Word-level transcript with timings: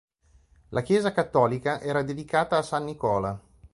La 0.69 0.81
chiesa 0.81 1.11
cattolica 1.11 1.79
era 1.79 2.01
dedicata 2.01 2.57
a 2.57 2.63
San 2.63 2.85
Nicola. 2.85 3.39